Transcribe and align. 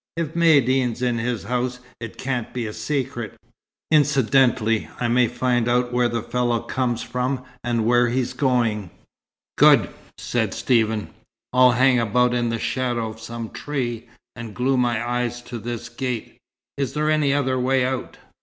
If 0.17 0.33
Maïeddine's 0.33 1.03
in 1.03 1.19
his 1.19 1.43
house 1.43 1.77
it 1.99 2.17
can't 2.17 2.51
be 2.55 2.65
a 2.65 2.73
secret 2.73 3.35
incidentally 3.91 4.89
I 4.99 5.07
may 5.07 5.27
find 5.27 5.69
out 5.69 5.93
where 5.93 6.09
the 6.09 6.23
fellow 6.23 6.61
comes 6.61 7.03
from 7.03 7.43
and 7.63 7.85
where 7.85 8.09
he's 8.09 8.33
going." 8.33 8.89
"Good!" 9.59 9.91
said 10.17 10.55
Stephen. 10.55 11.11
"I'll 11.53 11.73
hang 11.73 11.99
about 11.99 12.33
in 12.33 12.49
the 12.49 12.57
shadow 12.57 13.09
of 13.09 13.19
some 13.19 13.51
tree 13.51 14.07
and 14.35 14.55
glue 14.55 14.75
my 14.75 14.97
eye 14.97 15.27
to 15.29 15.59
this 15.59 15.87
gate. 15.87 16.39
Is 16.77 16.93
there 16.93 17.11
any 17.11 17.31
other 17.31 17.59
way 17.59 17.85
out?" 17.85 18.17